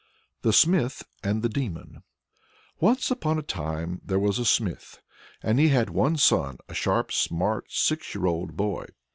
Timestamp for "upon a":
3.11-3.43